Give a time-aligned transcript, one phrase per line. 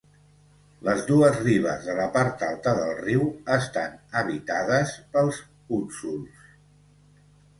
[0.85, 5.43] Les dues ribes de la part alta del riu estan habitades pels
[5.75, 6.49] Hutsuls.